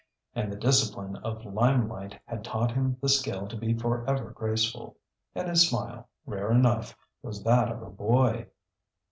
And 0.33 0.51
the 0.51 0.55
discipline 0.55 1.17
of 1.17 1.45
lime 1.45 1.87
light 1.87 2.19
had 2.25 2.43
taught 2.43 2.71
him 2.71 2.97
the 3.03 3.07
skill 3.07 3.47
to 3.47 3.55
be 3.55 3.77
forever 3.77 4.31
graceful. 4.31 4.97
And 5.35 5.47
his 5.47 5.69
smile, 5.69 6.09
rare 6.25 6.49
enough, 6.51 6.97
was 7.21 7.43
that 7.43 7.71
of 7.71 7.83
a 7.83 7.89
boy. 7.91 8.47